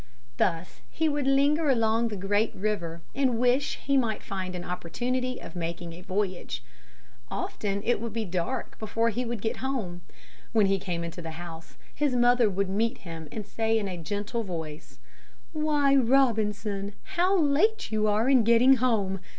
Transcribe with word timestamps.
Thus 0.37 0.81
he 0.89 1.07
would 1.07 1.27
linger 1.27 1.69
along 1.69 2.07
the 2.07 2.15
great 2.15 2.55
river 2.55 3.03
and 3.13 3.37
wish 3.37 3.75
he 3.77 3.97
might 3.97 4.23
find 4.23 4.55
an 4.55 4.63
opportunity 4.63 5.39
of 5.39 5.55
making 5.55 5.93
a 5.93 6.01
voyage. 6.01 6.63
Often 7.29 7.83
it 7.83 8.01
would 8.01 8.11
be 8.11 8.25
dark 8.25 8.79
before 8.79 9.09
he 9.09 9.23
would 9.25 9.43
get 9.43 9.57
home. 9.57 10.01
When 10.53 10.65
he 10.65 10.79
came 10.79 11.03
into 11.03 11.21
the 11.21 11.37
house 11.37 11.77
his 11.93 12.15
mother 12.15 12.49
would 12.49 12.67
meet 12.67 12.97
him 13.05 13.27
and 13.31 13.45
say 13.45 13.77
in 13.77 13.87
a 13.87 13.95
gentle 13.95 14.41
voice, 14.41 14.97
"Why, 15.53 15.95
Robinson, 15.95 16.95
how 17.03 17.37
late 17.39 17.91
you 17.91 18.07
are 18.07 18.27
in 18.27 18.43
getting 18.43 18.77
home! 18.77 19.19